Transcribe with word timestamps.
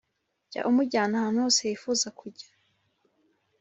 jya 0.51 0.61
umujyana 0.69 1.13
ahantu 1.17 1.39
hoseyifuza 1.45 2.07
kujya 2.19 2.49